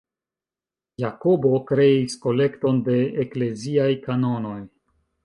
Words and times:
Jakobo 1.01 1.51
kreis 1.71 2.15
"kolekton 2.23 2.79
de 2.89 2.97
ekleziaj 3.25 3.91
kanonoj". 4.09 4.57